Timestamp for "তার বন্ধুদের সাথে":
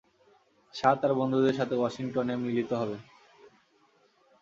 1.01-1.75